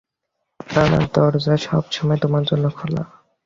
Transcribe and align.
আমার 0.75 1.03
দরজা 1.13 1.55
সবসময় 1.57 2.19
তোমার 2.21 2.43
জন্য 2.45 2.65
খোলা। 2.69 3.03